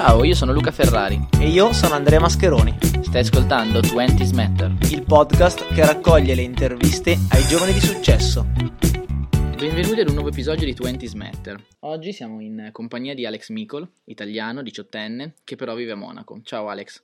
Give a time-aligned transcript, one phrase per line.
[0.00, 1.18] Ciao, io sono Luca Ferrari.
[1.40, 2.72] E io sono Andrea Mascheroni.
[3.02, 8.46] Stai ascoltando 20 Matter, il podcast che raccoglie le interviste ai giovani di successo.
[9.56, 11.60] Benvenuti ad un nuovo episodio di 20 Matter.
[11.80, 16.42] Oggi siamo in compagnia di Alex Micol, italiano, diciottenne, che però vive a Monaco.
[16.44, 17.02] Ciao Alex.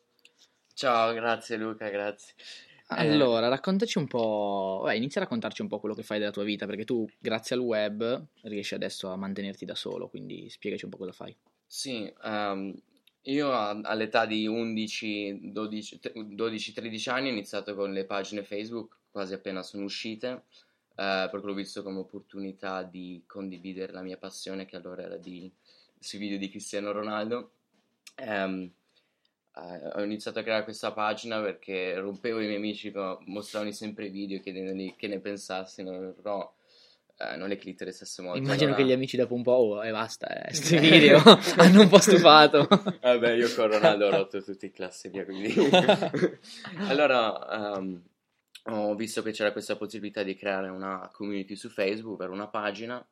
[0.73, 2.35] Ciao, grazie Luca, grazie.
[2.39, 2.95] Eh.
[2.95, 6.45] Allora, raccontaci un po', Beh, inizia a raccontarci un po' quello che fai della tua
[6.45, 10.93] vita, perché tu, grazie al web, riesci adesso a mantenerti da solo, quindi spiegaci un
[10.93, 11.37] po' cosa fai.
[11.67, 12.75] Sì, um,
[13.23, 19.33] io all'età di 11, 12, 12, 13 anni ho iniziato con le pagine Facebook, quasi
[19.33, 20.45] appena sono uscite,
[20.97, 25.51] eh, perché l'ho visto come opportunità di condividere la mia passione, che allora era di,
[25.99, 27.53] sui video di Cristiano Ronaldo.
[28.19, 28.71] Um,
[29.57, 32.93] eh, ho iniziato a creare questa pagina perché rompevo i miei amici
[33.27, 36.53] mostravano sempre i video chiedendogli che ne pensassero, però
[37.17, 38.39] eh, non è che li interessasse molto.
[38.39, 38.83] Immagino allora...
[38.83, 41.21] che gli amici dopo un po' oh, e basta, eh, questi video
[41.57, 42.67] hanno un po' stufato.
[42.69, 45.55] Vabbè, io con Ronaldo ho rotto tutti i classi via, quindi...
[46.89, 48.03] allora, um,
[48.67, 53.05] ho visto che c'era questa possibilità di creare una community su Facebook per una pagina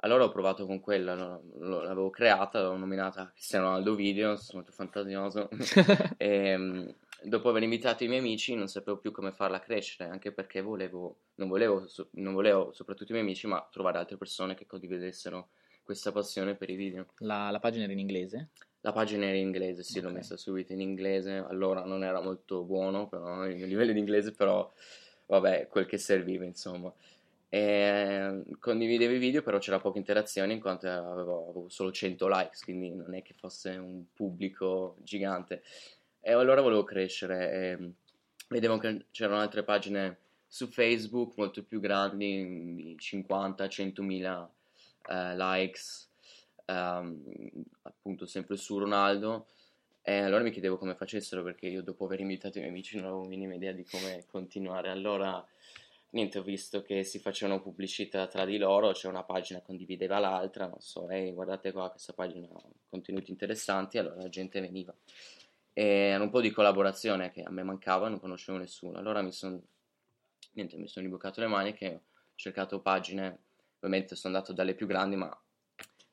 [0.00, 1.14] allora ho provato con quella,
[1.58, 5.48] l'avevo creata, l'ho nominata Cristiano Ronaldo Video, sono molto fantasioso.
[6.18, 6.94] e, ehm,
[7.28, 11.18] dopo aver invitato i miei amici non sapevo più come farla crescere, anche perché volevo,
[11.36, 15.48] non, volevo, non volevo, soprattutto i miei amici, ma trovare altre persone che condividessero
[15.82, 17.06] questa passione per i video.
[17.18, 18.48] La, la pagina era in inglese?
[18.80, 20.10] La pagina era in inglese, sì, okay.
[20.10, 23.98] l'ho messa subito in inglese, allora non era molto buono, però il mio livello di
[23.98, 24.72] inglese, però
[25.26, 26.92] vabbè, quel che serviva, insomma.
[27.48, 32.28] E ehm, condividevo i video, però c'era poca interazione in quanto avevo, avevo, solo 100
[32.28, 35.62] likes, quindi non è che fosse un pubblico gigante.
[36.28, 37.52] E allora volevo crescere.
[37.52, 37.92] E
[38.48, 44.48] vedevo che c'erano altre pagine su Facebook molto più grandi, 50-100
[45.08, 46.10] eh, likes,
[46.66, 47.22] um,
[47.82, 49.46] appunto sempre su Ronaldo.
[50.02, 53.04] E allora mi chiedevo come facessero perché io dopo aver invitato i miei amici non
[53.04, 54.90] avevo minima idea di come continuare.
[54.90, 55.46] Allora
[56.10, 60.66] niente, ho visto che si facevano pubblicità tra di loro, c'è una pagina condivideva l'altra,
[60.66, 62.48] non so, ehi, guardate qua, questa pagina
[62.88, 64.92] contenuti interessanti, allora la gente veniva.
[65.78, 69.30] E era un po' di collaborazione che a me mancava, non conoscevo nessuno, allora mi
[69.30, 69.60] sono,
[70.52, 73.40] niente, mi sono ribucato le maniche, ho cercato pagine,
[73.76, 75.38] ovviamente sono andato dalle più grandi, ma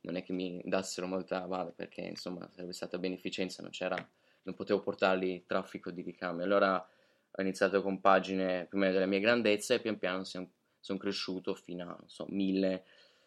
[0.02, 3.96] non è che mi dassero molta vada, perché insomma sarebbe stata beneficenza, non c'era,
[4.42, 6.76] non potevo portarli traffico di ricambio, allora
[7.36, 10.50] ho iniziato con pagine più o meno della mia grandezza e pian piano sono
[10.84, 12.84] son cresciuto fino a, non so, mille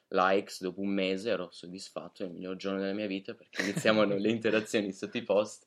[0.09, 0.61] likes.
[0.61, 4.29] Dopo un mese, ero soddisfatto, è il miglior giorno della mia vita perché iniziavano le
[4.29, 5.65] interazioni sotto i post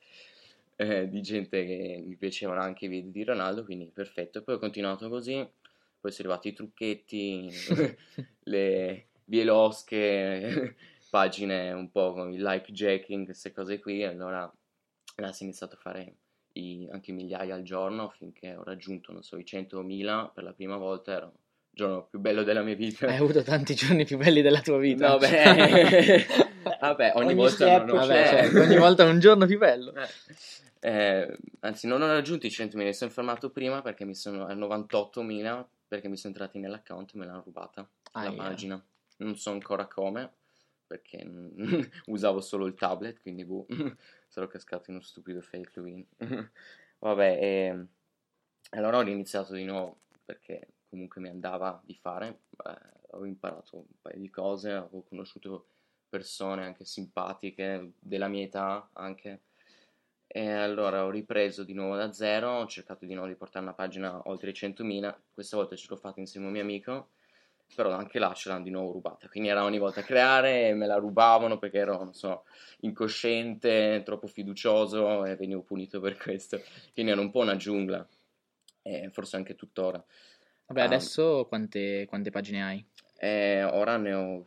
[0.81, 4.41] eh, di gente che mi piacevano anche i video di Ronaldo, quindi perfetto.
[4.43, 5.45] Poi ho continuato così,
[5.99, 7.49] poi sono arrivati i trucchetti,
[8.43, 10.75] le bielosche,
[11.11, 14.49] pagine un po' con il like jacking, queste cose qui, allora,
[15.15, 16.15] allora si è iniziato a fare
[16.53, 20.77] i, anche migliaia al giorno finché ho raggiunto, non so, i 100.000 per la prima
[20.77, 21.33] volta, era il
[21.71, 23.05] giorno più bello della mia vita.
[23.07, 25.09] Hai avuto tanti giorni più belli della tua vita.
[25.09, 26.47] No, beh,
[26.79, 29.93] vabbè, ogni, ogni volta, non, vabbè, cioè, ogni volta un giorno più bello.
[29.95, 30.07] Eh.
[30.81, 34.53] Eh, anzi, non ho raggiunto i 100.000, mi sono fermato prima perché mi sono a
[34.53, 38.43] 98.000 perché mi sono entrati nell'account e me l'hanno rubata ah, la yeah.
[38.43, 38.85] pagina.
[39.17, 40.33] Non so ancora come
[40.89, 41.23] perché
[42.07, 43.65] usavo solo il tablet, quindi boh,
[44.27, 46.07] sarò cascato in uno stupido fake login.
[46.99, 47.87] Vabbè, e ehm,
[48.71, 52.77] allora ho iniziato di nuovo perché comunque mi andava di fare, eh,
[53.11, 55.67] avevo imparato un paio di cose, avevo conosciuto
[56.09, 59.41] persone anche simpatiche della mia età anche.
[60.27, 63.73] E allora ho ripreso di nuovo da zero, ho cercato di nuovo di portare una
[63.73, 67.09] pagina oltre i 100.000, questa volta ce l'ho fatta insieme a un mio amico
[67.73, 69.27] però anche là ce l'hanno di nuovo rubata.
[69.27, 72.45] Quindi era ogni volta a creare e me la rubavano perché ero, non so,
[72.81, 76.61] incosciente, troppo fiducioso e venivo punito per questo.
[76.93, 78.05] Quindi era un po' una giungla,
[78.81, 80.03] e forse anche tuttora.
[80.67, 82.85] Vabbè, um, adesso quante, quante, pagine hai?
[83.17, 84.43] Eh, ora ne, ho,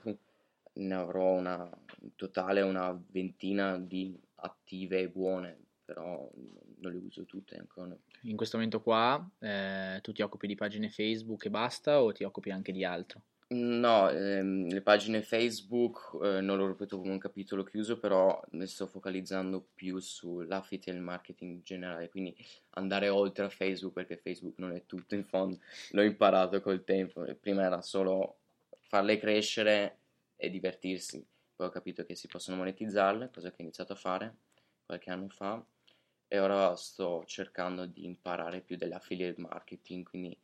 [0.74, 1.68] ne avrò una,
[2.00, 6.30] in totale una ventina di attive e buone, però
[6.78, 7.96] non le uso tutte ancora.
[8.22, 12.24] In questo momento qua eh, tu ti occupi di pagine Facebook e basta o ti
[12.24, 13.22] occupi anche di altro?
[13.54, 18.66] No, ehm, le pagine Facebook eh, non lo ripeto come un capitolo chiuso, però mi
[18.66, 22.34] sto focalizzando più sull'affit e il marketing generale, quindi
[22.70, 25.58] andare oltre a Facebook perché Facebook non è tutto in fondo,
[25.92, 28.38] l'ho imparato col tempo, prima era solo
[28.80, 29.98] farle crescere
[30.42, 31.24] e divertirsi,
[31.54, 34.36] poi ho capito che si possono monetizzarle, cosa che ho iniziato a fare
[34.84, 35.64] qualche anno fa
[36.26, 40.36] e ora sto cercando di imparare più dell'affiliate marketing, quindi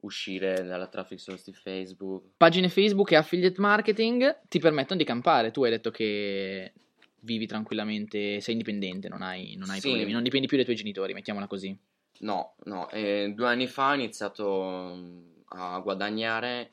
[0.00, 2.30] uscire dalla traffic source di Facebook.
[2.36, 5.50] Pagine Facebook e affiliate marketing ti permettono di campare.
[5.50, 6.72] Tu hai detto che
[7.20, 9.88] vivi tranquillamente, sei indipendente, non hai, non hai Sì.
[9.88, 11.76] problemi, non dipendi più dai tuoi genitori, mettiamola così.
[12.20, 16.70] No, no, eh, due anni fa ho iniziato mm, a guadagnare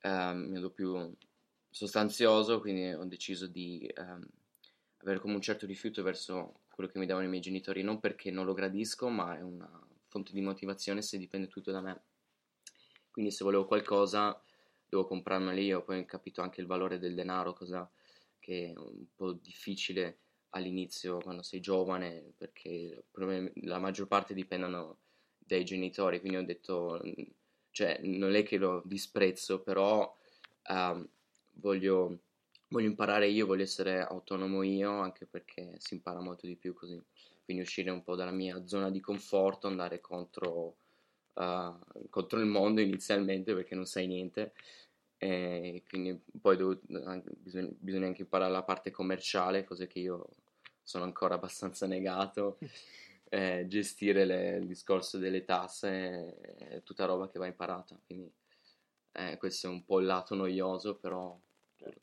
[0.00, 1.14] ehm, in modo più
[1.76, 4.26] sostanzioso, quindi ho deciso di ehm,
[5.02, 8.30] avere come un certo rifiuto verso quello che mi davano i miei genitori, non perché
[8.30, 12.02] non lo gradisco, ma è una fonte di motivazione se dipende tutto da me.
[13.10, 14.42] Quindi se volevo qualcosa
[14.88, 17.90] devo comprarmelo io, poi ho capito anche il valore del denaro, cosa
[18.38, 20.20] che è un po' difficile
[20.50, 23.04] all'inizio quando sei giovane, perché
[23.64, 24.96] la maggior parte dipendono
[25.36, 27.02] dai genitori, quindi ho detto,
[27.70, 30.10] cioè non è che lo disprezzo, però
[30.68, 31.06] ehm,
[31.56, 32.18] voglio,
[32.68, 37.00] voglio imparare io, voglio essere autonomo io, anche perché si impara molto di più così,
[37.44, 40.76] quindi uscire un po' dalla mia zona di conforto, andare contro,
[41.34, 41.74] eh,
[42.10, 44.52] contro il mondo inizialmente perché non sai niente.
[45.18, 50.28] E quindi poi devo- anche- bisogna, bisogna anche imparare la parte commerciale, cose che io
[50.82, 52.58] sono ancora abbastanza negato.
[53.28, 57.98] Eh, gestire le- il discorso delle tasse è tutta roba che va imparata.
[58.06, 58.32] Quindi
[59.16, 61.36] eh, questo è un po' il lato noioso, però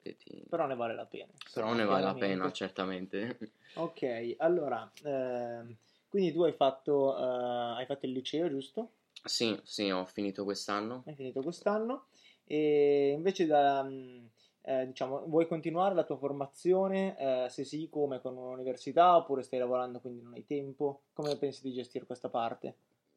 [0.02, 1.32] che ti- Però ne vale la pena.
[1.54, 3.38] però ne vale la pena, certamente.
[3.76, 5.76] Ok, allora, ehm,
[6.08, 8.92] quindi tu hai fatto, eh, hai fatto il liceo, giusto?
[9.26, 11.04] Sì, sì, ho finito quest'anno.
[11.08, 12.06] Hai finito quest'anno
[12.46, 14.26] e invece da, mm,
[14.62, 17.18] eh, diciamo, vuoi continuare la tua formazione?
[17.18, 21.02] Eh, se sì, come con un'università oppure stai lavorando quindi non hai tempo?
[21.14, 22.76] Come pensi di gestire questa parte?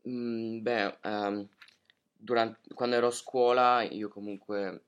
[0.08, 1.48] Mm, beh, ehm,
[2.16, 4.84] durante- quando ero a scuola io comunque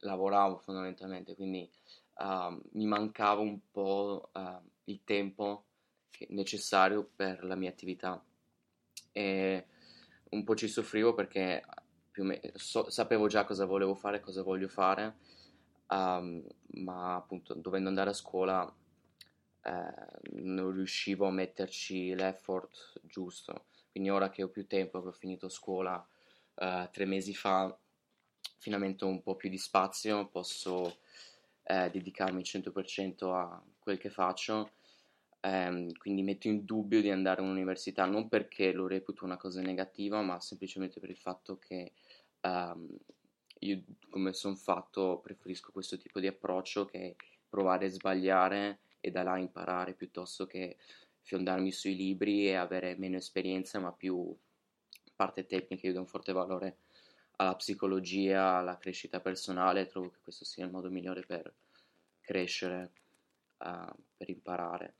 [0.00, 1.70] lavoravo fondamentalmente, quindi
[2.18, 5.64] ehm, mi mancava un po' ehm, il tempo
[6.28, 8.22] necessario per la mia attività
[9.12, 9.66] e
[10.30, 11.64] un po' ci soffrivo perché
[12.16, 15.16] me- so- sapevo già cosa volevo fare, cosa voglio fare,
[15.88, 16.44] ehm,
[16.84, 18.72] ma appunto dovendo andare a scuola
[19.62, 19.94] eh,
[20.42, 23.66] non riuscivo a metterci l'effort giusto.
[23.90, 26.04] Quindi ora che ho più tempo, che ho finito scuola
[26.60, 27.74] eh, tre mesi fa,
[28.58, 30.98] finalmente ho un po' più di spazio, posso
[31.62, 34.72] eh, dedicarmi 100% a quel che faccio.
[35.40, 40.20] Ehm, quindi metto in dubbio di andare all'università, non perché lo reputo una cosa negativa,
[40.20, 41.92] ma semplicemente per il fatto che
[42.40, 42.88] ehm,
[43.60, 47.16] io, come sono fatto, preferisco questo tipo di approccio che
[47.48, 50.76] provare e sbagliare e da là imparare piuttosto che
[51.22, 54.36] fiondarmi sui libri e avere meno esperienza, ma più
[55.20, 55.86] parte tecnica.
[55.86, 56.78] Io do un forte valore
[57.36, 61.52] alla psicologia, alla crescita personale, trovo che questo sia il modo migliore per
[62.22, 62.92] crescere,
[63.58, 64.94] uh, per imparare.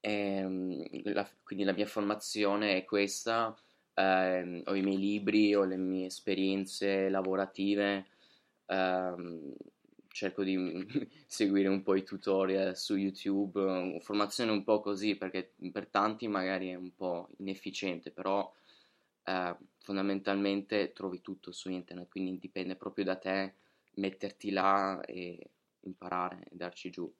[0.00, 3.56] E, la, quindi la mia formazione è questa,
[3.94, 8.06] ehm, ho i miei libri, ho le mie esperienze lavorative,
[8.66, 9.54] ehm,
[10.08, 10.56] cerco di
[11.26, 16.68] seguire un po' i tutorial su YouTube, formazione un po' così perché per tanti magari
[16.68, 18.50] è un po' inefficiente, però
[19.30, 23.54] eh, fondamentalmente trovi tutto su internet, quindi dipende proprio da te
[23.94, 25.50] metterti là e
[25.80, 27.12] imparare e darci giù.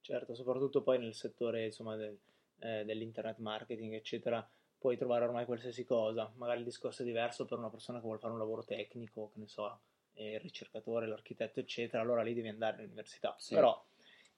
[0.00, 2.18] Certo, soprattutto poi nel settore insomma, del-
[2.60, 4.46] eh, dell'internet marketing, eccetera,
[4.78, 6.32] puoi trovare ormai qualsiasi cosa.
[6.36, 9.40] Magari il discorso è diverso per una persona che vuole fare un lavoro tecnico, che
[9.40, 9.80] ne so,
[10.14, 13.36] il ricercatore, l'architetto, eccetera, allora lì devi andare all'università.
[13.38, 13.54] Sì.
[13.54, 13.84] Però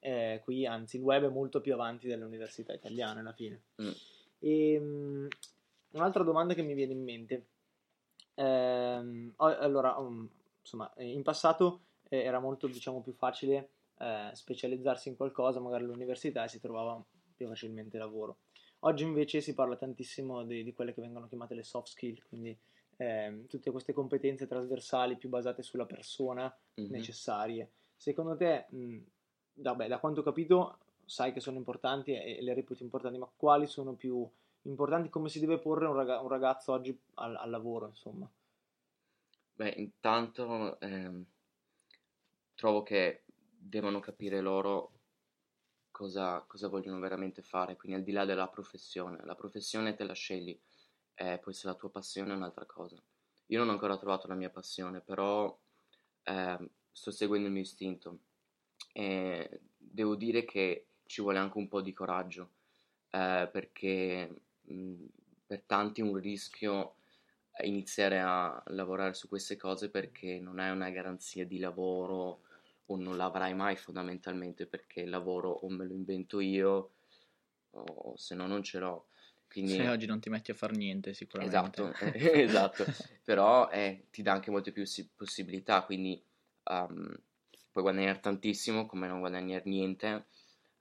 [0.00, 3.62] eh, qui, anzi, il web è molto più avanti delle università italiane alla fine.
[3.80, 3.90] Mm.
[4.40, 5.26] E, mm,
[5.92, 7.46] un'altra domanda che mi viene in mente.
[9.36, 10.28] Ho- allora, um,
[10.60, 15.84] insomma, eh, in passato eh, era molto, diciamo, più facile eh, specializzarsi in qualcosa, magari
[15.84, 17.02] all'università, e si trovava
[17.36, 18.38] più facilmente lavoro.
[18.80, 22.56] Oggi invece si parla tantissimo di, di quelle che vengono chiamate le soft skill, quindi
[22.96, 26.86] ehm, tutte queste competenze trasversali più basate sulla persona Mhm.
[26.88, 27.70] necessarie.
[27.94, 28.98] Secondo te, mh,
[29.54, 33.66] vabbè, da quanto ho capito, sai che sono importanti e le reputi importanti, ma quali
[33.66, 34.26] sono più
[34.62, 35.08] importanti?
[35.10, 38.30] Come si deve porre un, raga- un ragazzo oggi al, al lavoro, insomma?
[39.56, 41.24] Beh, intanto ehm,
[42.54, 44.92] trovo che devono capire loro
[45.90, 50.14] cosa, cosa vogliono veramente fare, quindi al di là della professione, la professione te la
[50.14, 50.58] scegli,
[51.14, 53.02] eh, poi se la tua passione è un'altra cosa.
[53.46, 55.56] Io non ho ancora trovato la mia passione, però
[56.24, 58.20] ehm, sto seguendo il mio istinto
[58.92, 62.50] e devo dire che ci vuole anche un po' di coraggio,
[63.10, 65.06] eh, perché mh,
[65.46, 66.96] per tanti è un rischio
[67.64, 72.40] iniziare a lavorare su queste cose perché non hai una garanzia di lavoro
[72.86, 76.92] o non l'avrai mai fondamentalmente perché il lavoro o me lo invento io
[77.72, 79.06] o se no non ce l'ho.
[79.48, 81.80] Quindi Se oggi non ti metti a fare niente, sicuramente.
[81.80, 82.86] Esatto, esatto.
[83.24, 86.22] però eh, ti dà anche molte più si- possibilità, quindi
[86.64, 87.08] um,
[87.72, 90.26] puoi guadagnare tantissimo come non guadagnare niente,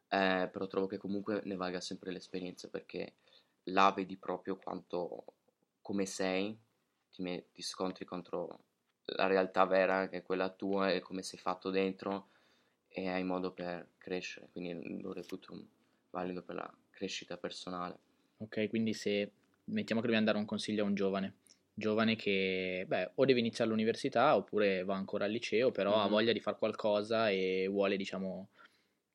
[0.10, 3.13] eh, però trovo che comunque ne valga sempre l'esperienza perché
[3.71, 5.25] là vedi proprio quanto,
[5.81, 6.57] come sei,
[7.11, 8.63] ti, me- ti scontri contro
[9.15, 12.29] la realtà vera che è quella tua e come sei fatto dentro
[12.88, 15.67] e hai modo per crescere, quindi lo reputo
[16.11, 17.97] valido per la crescita personale.
[18.38, 19.31] Ok, quindi se
[19.65, 21.35] mettiamo che dobbiamo dare un consiglio a un giovane,
[21.73, 26.05] giovane che beh, o deve iniziare l'università oppure va ancora al liceo, però mm-hmm.
[26.05, 28.49] ha voglia di fare qualcosa e vuole, diciamo,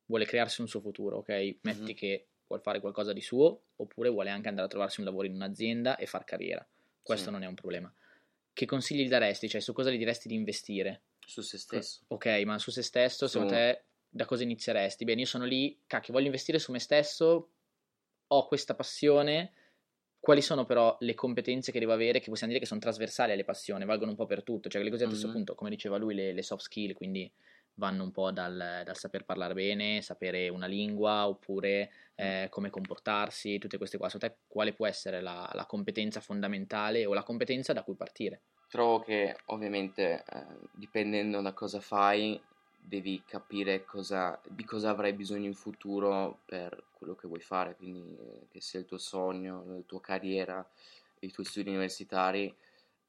[0.07, 1.29] vuole crearsi un suo futuro, ok?
[1.63, 1.95] Metti mm-hmm.
[1.95, 5.35] che vuole fare qualcosa di suo oppure vuole anche andare a trovarsi un lavoro in
[5.35, 6.67] un'azienda e far carriera.
[7.03, 7.31] Questo sì.
[7.33, 7.93] non è un problema.
[8.53, 9.49] Che consigli gli daresti?
[9.49, 11.03] Cioè, su cosa gli diresti di investire?
[11.19, 12.03] Su se stesso.
[12.09, 13.33] Ok, ma su se stesso, su...
[13.33, 15.05] secondo te, da cosa inizieresti?
[15.05, 17.51] Bene, io sono lì, cacchio, voglio investire su me stesso,
[18.27, 19.53] ho questa passione,
[20.21, 23.45] quali sono però le competenze che devo avere, che possiamo dire che sono trasversali alle
[23.45, 25.29] passioni, valgono un po' per tutto, cioè le cose mm-hmm.
[25.29, 27.31] appunto, come diceva lui, le, le, soft skill, quindi
[27.75, 33.59] vanno un po' dal, dal, saper parlare bene, sapere una lingua, oppure eh, come comportarsi,
[33.59, 33.99] tutte queste.
[33.99, 38.43] Secondo te quale può essere la, la, competenza fondamentale o la competenza da cui partire?
[38.69, 42.41] Trovo che ovviamente eh, dipendendo da cosa fai
[42.87, 48.17] devi capire cosa, di cosa avrai bisogno in futuro per quello che vuoi fare, quindi
[48.19, 50.67] eh, che sia il tuo sogno, la tua carriera,
[51.21, 52.55] i tuoi studi universitari,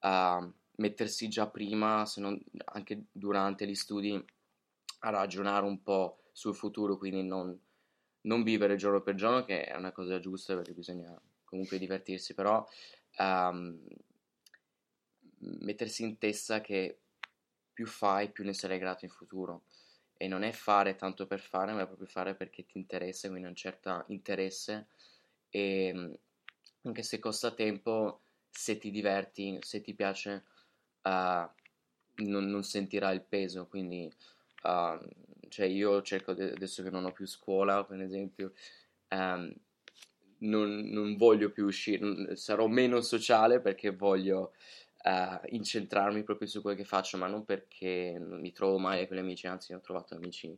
[0.02, 4.24] uh, mettersi già prima, se non anche durante gli studi,
[5.06, 7.58] a ragionare un po' sul futuro, quindi non,
[8.22, 12.68] non vivere giorno per giorno, che è una cosa giusta perché bisogna comunque divertirsi, però
[13.20, 13.80] um,
[15.40, 17.00] mettersi in testa che
[17.72, 19.64] più fai, più ne sarai grato in futuro.
[20.18, 23.48] E non è fare tanto per fare, ma è proprio fare perché ti interessa, quindi
[23.48, 24.88] un certo interesse.
[25.50, 26.14] E mm,
[26.84, 30.46] anche se costa tempo, se ti diverti, se ti piace,
[31.04, 31.50] uh,
[32.24, 33.68] non, non sentirai il peso.
[33.68, 34.12] Quindi,
[34.66, 38.54] uh, cioè io cerco de- adesso che non ho più scuola, per esempio,
[39.10, 39.54] um,
[40.40, 44.54] non, non, voglio più uscire, sarò meno sociale perché voglio
[45.04, 49.18] uh, incentrarmi proprio su quello che faccio, ma non perché non mi trovo mai con
[49.18, 50.58] gli amici, anzi ho trovato amici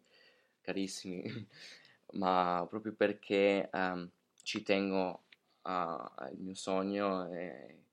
[0.61, 1.23] carissimi,
[2.13, 4.09] ma proprio perché um,
[4.41, 5.23] ci tengo
[5.67, 7.83] al mio sogno e,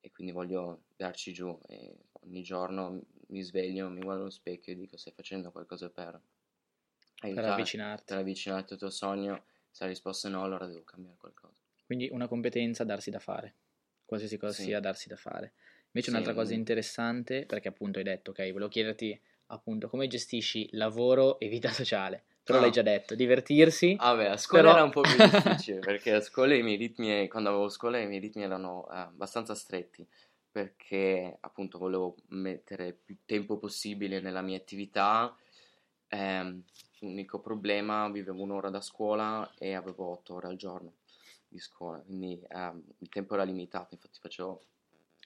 [0.00, 4.76] e, quindi voglio darci giù e ogni giorno mi sveglio, mi guardo allo specchio e
[4.76, 6.20] dico stai facendo qualcosa per
[7.20, 8.04] aiutare, per avvicinarti.
[8.06, 11.62] per avvicinarti al tuo sogno, se la risposta è no allora devo cambiare qualcosa.
[11.84, 13.54] Quindi una competenza darsi da fare,
[14.04, 14.64] qualsiasi cosa sì.
[14.64, 15.54] sia darsi da fare.
[15.92, 21.38] Invece un'altra cosa interessante, perché appunto hai detto, ok, volevo chiederti appunto come gestisci lavoro
[21.38, 22.24] e vita sociale.
[22.42, 22.64] Però no.
[22.64, 23.94] l'hai già detto, divertirsi.
[23.98, 24.74] Ah beh, a scuola però...
[24.76, 28.06] era un po' più difficile, perché a scuola i miei ritmi, quando avevo scuola i
[28.06, 30.06] miei ritmi erano eh, abbastanza stretti,
[30.58, 35.32] perché appunto volevo mettere più tempo possibile nella mia attività.
[36.08, 36.62] Eh,
[36.98, 40.94] l'unico problema, vivevo un'ora da scuola e avevo otto ore al giorno
[41.46, 44.60] di scuola, quindi eh, il tempo era limitato, infatti facevo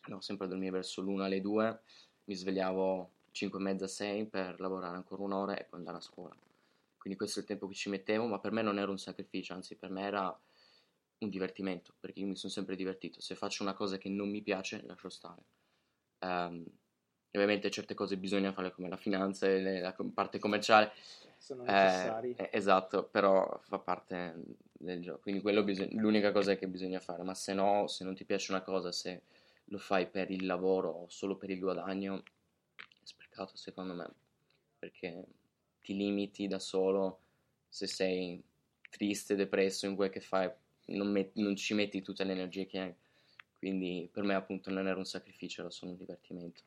[0.03, 1.81] andavo sempre a dormire verso l'una alle due,
[2.25, 6.37] mi svegliavo 5 e mezza, 6 per lavorare ancora un'ora e poi andare a scuola.
[6.99, 9.55] Quindi questo è il tempo che ci mettevo, ma per me non era un sacrificio,
[9.55, 10.39] anzi per me era
[11.25, 13.21] un divertimento, perché io mi sono sempre divertito.
[13.21, 15.43] Se faccio una cosa che non mi piace, lascio stare.
[16.21, 16.65] Um,
[17.33, 20.93] ovviamente certe cose bisogna fare come la finanza e la parte commerciale.
[21.39, 22.35] Sono necessari.
[22.37, 24.35] Eh, esatto, però fa parte
[24.73, 25.21] del gioco.
[25.21, 28.53] Quindi quello bisog- l'unica cosa che bisogna fare, ma se no, se non ti piace
[28.53, 29.23] una cosa, se
[29.67, 32.23] lo fai per il lavoro o solo per il guadagno,
[32.77, 34.09] è sprecato secondo me,
[34.79, 35.25] perché
[35.81, 37.21] ti limiti da solo
[37.69, 38.43] se sei
[38.91, 40.51] triste, depresso in quel che fai,
[40.87, 42.95] non, met- non ci metti tutte le energie che hai.
[43.59, 46.63] Quindi per me appunto non era un sacrificio, era solo un divertimento.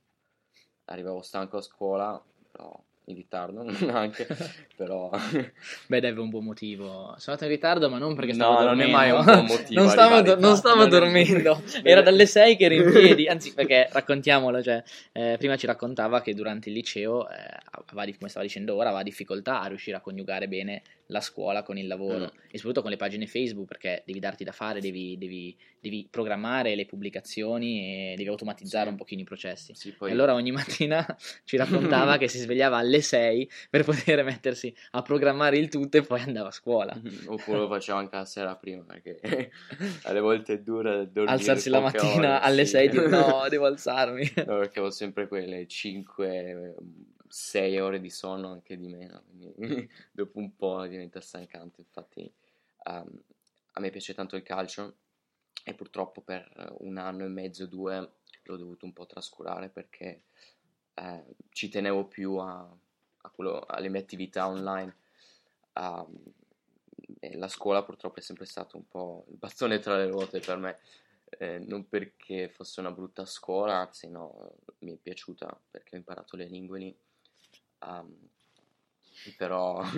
[0.85, 4.27] Arrivavo stanco a scuola, però in ritardo anche,
[4.75, 5.09] però...
[5.87, 7.13] Beh, deve un buon motivo.
[7.17, 8.91] Sono andato in ritardo, ma non perché stavo no, dormendo.
[8.91, 9.81] non è mai un buon motivo.
[9.81, 13.89] non stavo, do- non stavo dormendo, era dalle 6 che ero in piedi, anzi perché
[13.91, 17.35] raccontiamolo, cioè, eh, prima ci raccontava che durante il liceo, eh,
[17.89, 21.77] aveva, come stava dicendo ora, aveva difficoltà a riuscire a coniugare bene la scuola con
[21.77, 22.39] il lavoro mm.
[22.49, 26.75] e soprattutto con le pagine Facebook perché devi darti da fare, devi, devi, devi programmare
[26.75, 28.91] le pubblicazioni e devi automatizzare sì.
[28.91, 29.73] un pochino i processi.
[29.75, 30.11] Sì, poi...
[30.11, 31.05] Allora ogni mattina
[31.43, 36.01] ci raccontava che si svegliava alle 6 per poter mettersi a programmare il tutto e
[36.01, 36.99] poi andava a scuola.
[37.27, 39.51] Oppure lo faceva anche la sera prima perché
[40.03, 42.71] alle volte è dura dormire Alzarsi la mattina ore, alle sì.
[42.71, 44.31] 6 e dire no, devo alzarmi.
[44.37, 46.75] No, perché ho sempre quelle 5
[47.37, 51.81] 6 ore di sonno anche di meno, quindi dopo un po' diventa stancante.
[51.81, 52.33] Infatti
[52.85, 53.23] um,
[53.73, 54.95] a me piace tanto il calcio
[55.61, 56.49] e purtroppo per
[56.79, 60.21] un anno e mezzo, due l'ho dovuto un po' trascurare perché
[60.93, 64.95] eh, ci tenevo più a, a quello, alle mie attività online.
[65.73, 66.15] Um,
[67.33, 70.79] la scuola purtroppo è sempre stato un po' il bastone tra le ruote per me,
[71.37, 76.37] eh, non perché fosse una brutta scuola, anzi no, mi è piaciuta perché ho imparato
[76.37, 76.97] le lingue lì,
[77.85, 78.15] um,
[79.37, 79.81] però...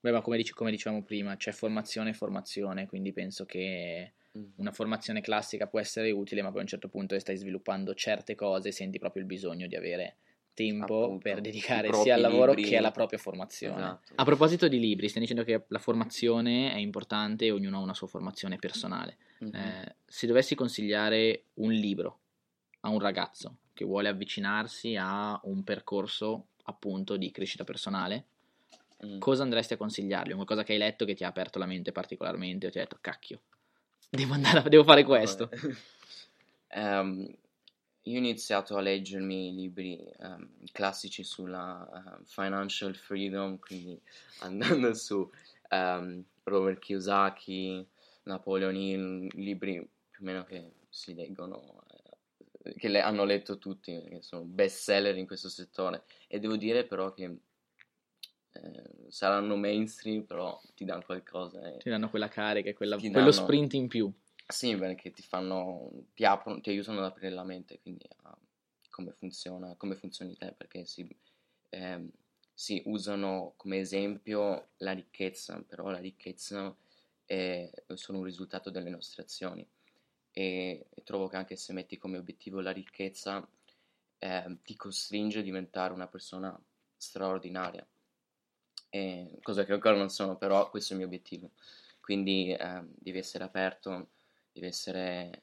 [0.00, 4.44] Beh, ma come, dic- come, dicevamo prima, c'è formazione e formazione, quindi penso che mm.
[4.56, 8.36] una formazione classica può essere utile, ma poi a un certo punto stai sviluppando certe
[8.36, 10.16] cose, senti proprio il bisogno di avere
[10.58, 12.70] tempo Appunto, per dedicare sia al lavoro libri.
[12.70, 13.76] che alla propria formazione.
[13.76, 14.12] Esatto.
[14.16, 17.94] A proposito di libri, stai dicendo che la formazione è importante e ognuno ha una
[17.94, 19.18] sua formazione personale.
[19.44, 19.54] Mm-hmm.
[19.54, 22.18] Eh, se dovessi consigliare un libro
[22.80, 28.26] a un ragazzo che vuole avvicinarsi a un percorso appunto di crescita personale,
[29.04, 29.18] mm.
[29.18, 30.34] cosa andresti a consigliargli?
[30.34, 32.98] Qualcosa che hai letto che ti ha aperto la mente particolarmente o ti ha detto
[33.00, 33.40] cacchio,
[34.08, 35.50] devo, andare a, devo fare questo?
[36.74, 37.26] um,
[38.02, 44.00] io ho iniziato a leggermi libri um, classici sulla uh, financial freedom, quindi
[44.40, 45.28] andando su
[45.70, 47.86] um, Robert Kiyosaki,
[48.24, 51.82] Napoleon Hill, libri più o meno che si leggono,
[52.76, 56.04] che le hanno letto tutti, che sono best seller in questo settore.
[56.26, 57.24] E devo dire però che
[58.52, 61.60] eh, saranno mainstream, però ti danno qualcosa.
[61.72, 61.78] Eh.
[61.78, 63.32] Ti danno quella carica, quella, quello danno...
[63.32, 64.12] sprint in più.
[64.46, 68.36] Sì, perché ti fanno, ti aprono, ti aiutano ad aprire la mente, quindi a
[68.98, 71.08] come funziona, come funzioni te, perché si,
[71.68, 72.08] eh,
[72.52, 76.74] si usano come esempio la ricchezza, però la ricchezza
[77.24, 79.64] è, sono un risultato delle nostre azioni
[80.38, 83.44] e, e, trovo che anche se metti come obiettivo la ricchezza
[84.18, 86.56] eh, ti costringe a diventare una persona
[86.96, 87.84] straordinaria,
[88.88, 91.50] e, cosa che ancora non sono, però questo è il mio obiettivo,
[92.00, 94.10] quindi eh, devi essere aperto
[94.52, 95.42] devi essere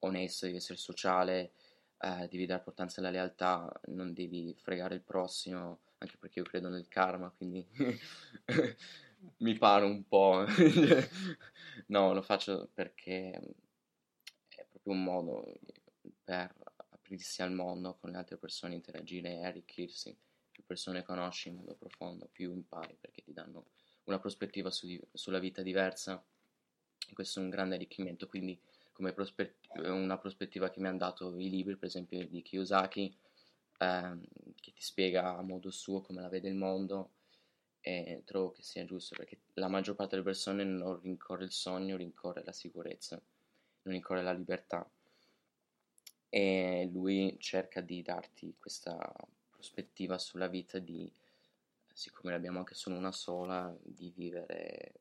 [0.00, 1.52] onesto, devi essere sociale,
[1.98, 6.68] eh, devi dare importanza alla lealtà, non devi fregare il prossimo, anche perché io credo
[6.68, 7.66] nel karma, quindi
[9.38, 10.44] mi pare un po'.
[11.86, 13.40] no, lo faccio perché
[14.88, 15.58] proprio un modo
[16.24, 16.54] per
[16.90, 20.16] aprirsi al mondo con le altre persone, interagire e arricchirsi.
[20.50, 23.66] Più persone conosci in modo profondo, più impari perché ti danno
[24.04, 26.22] una prospettiva su, sulla vita diversa
[27.12, 28.58] questo è un grande arricchimento, quindi
[28.92, 33.16] come prospett- una prospettiva che mi hanno dato i libri, per esempio di Kiyosaki,
[33.78, 34.20] ehm,
[34.60, 37.12] che ti spiega a modo suo come la vede il mondo,
[37.80, 41.96] e trovo che sia giusto perché la maggior parte delle persone non rincorre il sogno,
[41.96, 43.22] rincorre la sicurezza,
[43.88, 44.88] non rincorre la libertà.
[46.28, 48.98] E lui cerca di darti questa
[49.50, 51.10] prospettiva sulla vita di,
[51.92, 55.00] siccome ne abbiamo anche solo una sola, di vivere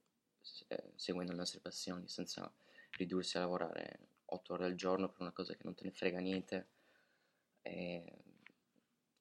[0.67, 2.52] eh, seguendo le nostre passioni senza
[2.91, 6.19] ridursi a lavorare otto ore al giorno per una cosa che non te ne frega
[6.19, 6.67] niente
[7.62, 8.04] e,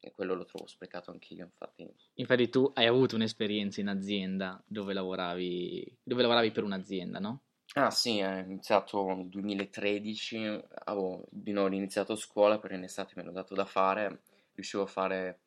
[0.01, 4.95] e quello lo trovo sprecato anch'io infatti infatti tu hai avuto un'esperienza in azienda dove
[4.95, 7.46] lavoravi dove lavoravi per un'azienda no?
[7.75, 13.23] Ah sì, è iniziato nel 2013, avevo di nuovo iniziato scuola perché in estate me
[13.23, 14.23] l'ho dato da fare,
[14.55, 15.41] riuscivo a fare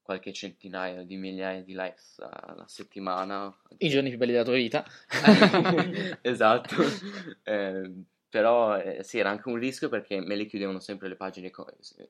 [0.00, 3.54] qualche centinaio di migliaia di likes alla settimana.
[3.78, 4.84] I giorni più belli della tua vita.
[6.22, 6.74] esatto.
[7.48, 7.92] Eh,
[8.28, 11.52] però eh, sì, era anche un rischio perché me le chiudevano sempre le pagine,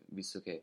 [0.07, 0.63] visto che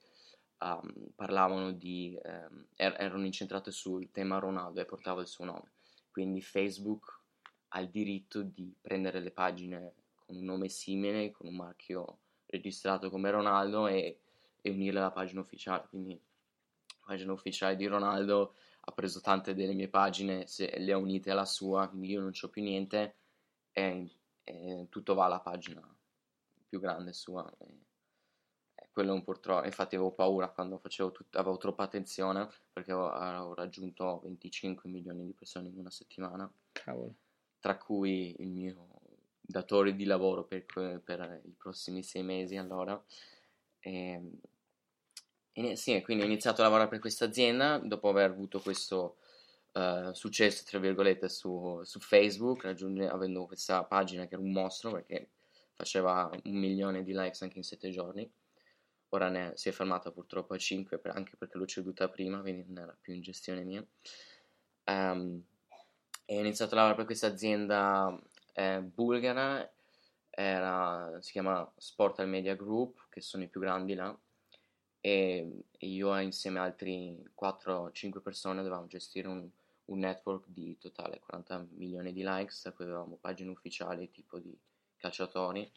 [0.60, 2.18] um, parlavano di...
[2.24, 5.72] Um, er- erano incentrate sul tema Ronaldo e portava il suo nome.
[6.12, 7.22] Quindi Facebook
[7.76, 13.10] ha il diritto di prendere le pagine con un nome simile, con un marchio registrato
[13.10, 14.20] come Ronaldo e,
[14.62, 15.88] e unirle alla pagina ufficiale.
[15.90, 16.20] Quindi
[17.06, 21.46] pagina ufficiale di Ronaldo, ha preso tante delle mie pagine, se le ha unite alla
[21.46, 23.16] sua, quindi io non c'ho più niente
[23.72, 24.10] e,
[24.44, 25.82] e tutto va alla pagina
[26.68, 27.52] più grande sua.
[27.58, 27.82] E,
[28.92, 32.92] quello è un po' troppo, infatti avevo paura quando facevo tut- avevo troppa attenzione perché
[32.92, 37.16] avevo, avevo, raggiunto 25 milioni di persone in una settimana, Cavolo.
[37.64, 38.90] Tra cui il mio
[39.40, 40.66] datore di lavoro per,
[41.02, 43.02] per i prossimi sei mesi allora.
[43.80, 44.22] E,
[45.54, 49.16] e, sì, quindi ho iniziato a lavorare per questa azienda dopo aver avuto questo
[49.76, 55.30] uh, successo, tra virgolette, su, su Facebook, avendo questa pagina che era un mostro perché
[55.72, 58.30] faceva un milione di likes anche in sette giorni.
[59.12, 62.66] Ora ne, si è fermata purtroppo a 5 per, anche perché l'ho ceduta prima, quindi
[62.68, 63.88] non era più in gestione mia.
[64.86, 65.46] Um,
[66.34, 68.20] e ho iniziato a lavorare per questa azienda
[68.54, 69.72] eh, bulgara,
[70.32, 74.18] era, si chiama Sportal Media Group, che sono i più grandi là.
[75.00, 79.48] E io insieme a altri 4-5 persone dovevamo gestire un,
[79.86, 84.58] un, network di totale 40 milioni di likes, a cui avevamo pagine ufficiali tipo di
[84.98, 85.72] calciatori.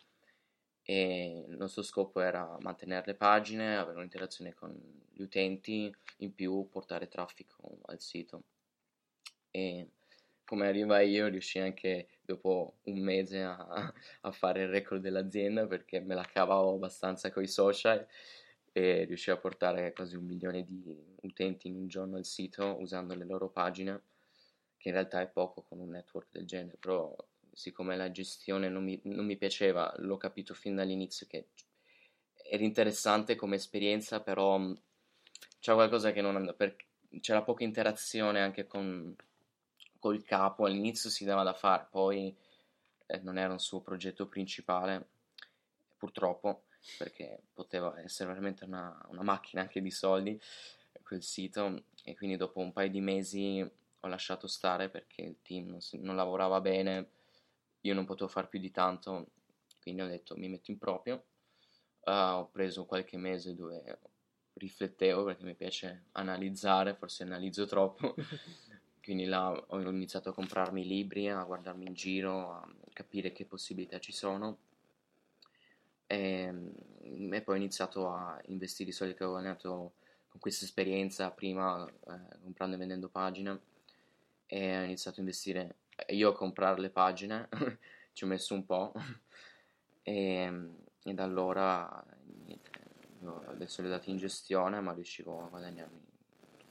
[0.82, 4.74] E il nostro scopo era mantenere le pagine, avere un'interazione con
[5.12, 8.44] gli utenti, in più portare traffico al sito.
[9.50, 9.88] E
[10.46, 16.00] come arriva io, riuscii anche dopo un mese a, a fare il record dell'azienda perché
[16.00, 18.06] me la cavavo abbastanza con i social
[18.72, 20.82] e riuscii a portare quasi un milione di
[21.22, 24.02] utenti in un giorno al sito usando le loro pagine,
[24.76, 27.14] che in realtà è poco con un network del genere, però
[27.52, 31.48] siccome la gestione non mi, non mi piaceva, l'ho capito fin dall'inizio che
[32.34, 34.72] era interessante come esperienza, però
[35.58, 36.72] c'è qualcosa che non andava,
[37.20, 39.16] c'era poca interazione anche con
[39.98, 42.34] col capo, all'inizio si dava da fare, poi
[43.06, 45.08] eh, non era un suo progetto principale,
[45.96, 46.64] purtroppo,
[46.98, 50.40] perché poteva essere veramente una, una macchina anche di soldi
[51.06, 53.60] quel sito e quindi dopo un paio di mesi
[54.00, 57.10] ho lasciato stare perché il team non, si, non lavorava bene,
[57.82, 59.28] io non potevo fare più di tanto,
[59.80, 61.24] quindi ho detto mi metto in proprio,
[62.00, 63.98] uh, ho preso qualche mese dove
[64.54, 68.14] riflettevo perché mi piace analizzare, forse analizzo troppo
[69.06, 74.00] quindi là ho iniziato a comprarmi libri, a guardarmi in giro, a capire che possibilità
[74.00, 74.58] ci sono.
[76.08, 79.92] E, ehm, e poi ho iniziato a investire i soldi che avevo guadagnato
[80.26, 83.60] con questa esperienza prima eh, comprando e vendendo pagine
[84.46, 85.76] e ho iniziato a investire.
[86.08, 87.48] Io a comprare le pagine
[88.12, 88.92] ci ho messo un po'
[90.02, 90.70] e,
[91.04, 92.04] e da allora
[92.44, 92.70] niente,
[93.46, 96.15] adesso le ho date in gestione ma riuscivo a guadagnarmi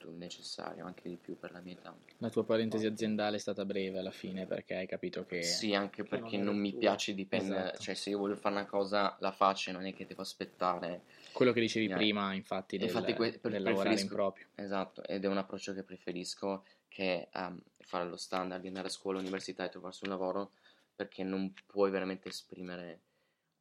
[0.05, 1.95] tutto il necessario, anche di più per la mia età.
[2.19, 5.41] La tua parentesi aziendale è stata breve alla fine perché hai capito che...
[5.41, 7.79] Sì, anche perché non, non mi piace dipendere, esatto.
[7.79, 11.03] cioè se io voglio fare una cosa la faccio, non è che devo aspettare...
[11.31, 11.97] Quello che dicevi yeah.
[11.97, 14.47] prima, infatti, del, infatti que- del lavorare in proprio.
[14.55, 18.91] Esatto, ed è un approccio che preferisco che um, fare lo standard, di andare a
[18.91, 20.51] scuola, all'università e trovarsi un lavoro
[20.95, 23.01] perché non puoi veramente esprimere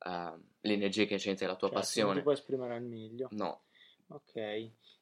[0.04, 2.08] uh, le energie che c'entra la tua certo, passione.
[2.08, 3.28] Non ti puoi esprimere al meglio.
[3.32, 3.62] No.
[4.14, 4.36] Ok.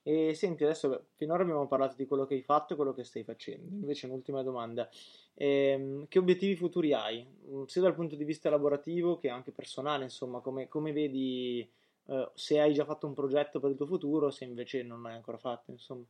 [0.04, 3.24] E senti, adesso finora abbiamo parlato di quello che hai fatto e quello che stai
[3.24, 3.74] facendo.
[3.80, 4.88] Invece, un'ultima domanda:
[5.34, 10.04] ehm, che obiettivi futuri hai, mm, sia dal punto di vista lavorativo che anche personale?
[10.04, 11.70] Insomma, come, come vedi
[12.06, 15.14] eh, se hai già fatto un progetto per il tuo futuro, se invece non l'hai
[15.14, 15.70] ancora fatto?
[15.70, 16.04] Insomma.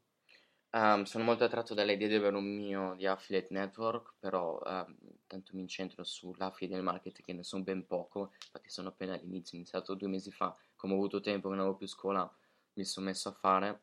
[0.75, 5.51] Um, sono molto attratto dall'idea di avere un mio di affiliate network, però um, tanto
[5.55, 9.93] mi incentro sull'affiliate marketing che ne sono ben poco, infatti sono appena all'inizio, ho iniziato
[9.95, 12.31] due mesi fa, come ho avuto tempo non avevo più scuola
[12.75, 13.83] mi sono messo a fare,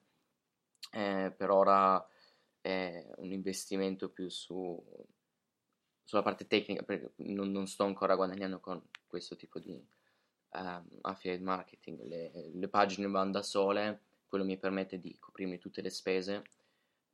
[0.91, 2.05] eh, per ora
[2.61, 4.81] è un investimento più su,
[6.03, 9.81] sulla parte tecnica, perché non, non, sto ancora guadagnando con questo tipo di
[10.51, 15.81] um, affiliate marketing, le, le, pagine vanno da sole, quello mi permette di coprirmi tutte
[15.81, 16.43] le spese,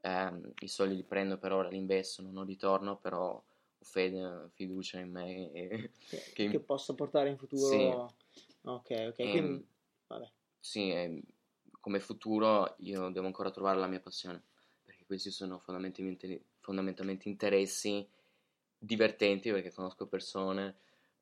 [0.01, 3.43] um, i soldi li prendo per ora, li investo, non ho ritorno, però ho
[3.85, 5.51] fede, fiducia in me.
[5.51, 7.67] E, che, che, che possa portare in futuro...
[7.67, 8.23] Sì.
[8.67, 9.38] Ok, ok, quindi...
[9.38, 9.67] Ehm,
[10.07, 10.31] vabbè.
[10.59, 10.89] Sì,
[11.85, 14.41] come futuro io devo ancora trovare la mia passione,
[14.83, 18.09] perché questi sono fondamentalmente, fondamentalmente interessi
[18.75, 20.77] divertenti perché conosco persone,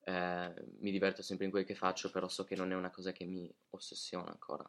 [0.05, 3.11] eh, mi diverto sempre in quel che faccio, però so che non è una cosa
[3.11, 4.63] che mi ossessiona ancora.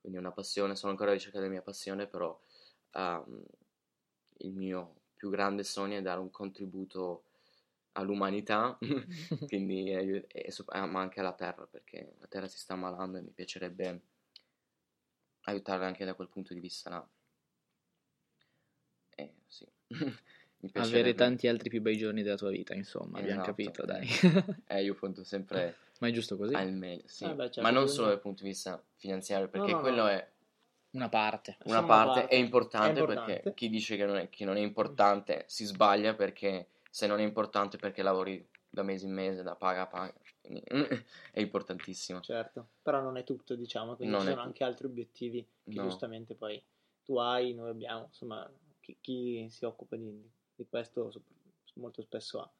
[0.00, 2.40] Quindi è una passione, sono ancora alla ricerca della mia passione, però
[2.94, 3.44] um,
[4.38, 7.24] il mio più grande sogno è dare un contributo
[7.92, 8.78] all'umanità,
[9.48, 10.50] quindi è, è,
[10.86, 14.00] ma anche alla Terra, perché la Terra si sta ammalando e mi piacerebbe
[15.42, 17.08] aiutarla anche da quel punto di vista là.
[19.16, 19.66] Eh, sì.
[20.74, 23.22] Avere tanti altri più bei giorni della tua vita, insomma, esatto.
[23.22, 24.06] abbiamo capito, dai.
[24.66, 25.76] eh, io punto sempre...
[26.00, 26.54] Ma è giusto così?
[26.54, 27.24] Al meglio, sì.
[27.24, 30.02] Ah, beh, certo, Ma non solo dal punto di vista finanziario, perché no, no, quello
[30.02, 30.08] no.
[30.08, 30.30] è...
[30.92, 31.56] Una parte.
[31.64, 32.34] Una parte, parte.
[32.34, 35.64] È, importante è, importante perché chi dice che non, è, che non è importante si
[35.64, 39.86] sbaglia perché se non è importante perché lavori da mese in mese, da paga a
[39.86, 40.14] paga.
[40.40, 40.62] Quindi
[41.32, 42.20] è importantissimo.
[42.20, 45.82] Certo, però non è tutto, diciamo, quindi non ci sono anche altri obiettivi che no.
[45.82, 46.62] giustamente poi
[47.02, 50.22] tu hai, noi abbiamo, insomma, chi, chi si occupa di,
[50.54, 51.10] di, questo
[51.74, 52.50] molto spesso ha.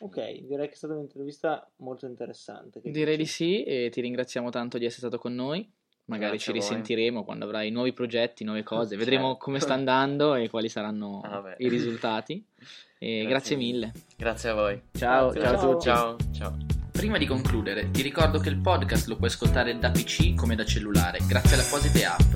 [0.00, 2.80] Ok, direi che è stata un'intervista molto interessante.
[2.80, 3.18] Direi dici?
[3.18, 5.68] di sì e ti ringraziamo tanto di essere stato con noi.
[6.08, 9.44] Magari Grazie ci risentiremo quando avrai nuovi progetti, nuove cose, vedremo certo.
[9.44, 12.44] come sta andando e quali saranno ah, i risultati.
[13.00, 13.92] E grazie, grazie mille.
[14.16, 14.82] Grazie a voi.
[14.90, 15.84] Ciao, ciao, ciao a tutti.
[15.84, 16.56] Ciao, ciao.
[16.90, 20.64] Prima di concludere, ti ricordo che il podcast lo puoi ascoltare da PC come da
[20.64, 22.34] cellulare, grazie alle apposite app.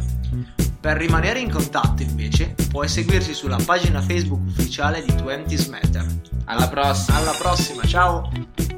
[0.81, 6.07] Per rimanere in contatto, invece, puoi seguirci sulla pagina Facebook ufficiale di 20 Matter.
[6.45, 7.17] Alla prossima!
[7.17, 8.72] Alla prossima, ciao!